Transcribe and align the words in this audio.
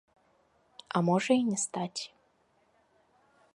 А 0.99 1.01
можа 1.09 1.33
і 1.41 1.45
не 1.51 1.59
стаць. 1.65 2.01